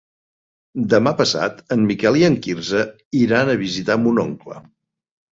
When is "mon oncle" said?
4.07-4.57